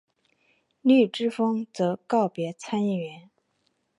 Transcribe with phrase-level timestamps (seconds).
[0.81, 3.29] 绿之风则告别参议院。